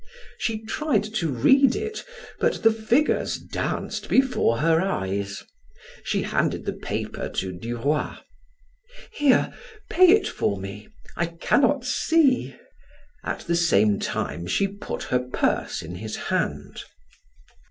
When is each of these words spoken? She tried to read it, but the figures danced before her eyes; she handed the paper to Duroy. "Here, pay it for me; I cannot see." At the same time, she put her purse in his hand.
She 0.39 0.65
tried 0.65 1.03
to 1.03 1.29
read 1.31 1.75
it, 1.75 2.03
but 2.39 2.63
the 2.63 2.71
figures 2.73 3.37
danced 3.37 4.09
before 4.09 4.57
her 4.57 4.81
eyes; 4.81 5.43
she 6.03 6.23
handed 6.23 6.65
the 6.65 6.73
paper 6.73 7.29
to 7.29 7.51
Duroy. 7.51 8.13
"Here, 9.11 9.53
pay 9.91 10.07
it 10.07 10.27
for 10.27 10.57
me; 10.57 10.87
I 11.15 11.27
cannot 11.27 11.85
see." 11.85 12.55
At 13.23 13.41
the 13.41 13.55
same 13.55 13.99
time, 13.99 14.47
she 14.47 14.67
put 14.67 15.03
her 15.03 15.19
purse 15.19 15.83
in 15.83 15.93
his 15.97 16.15
hand. 16.15 16.81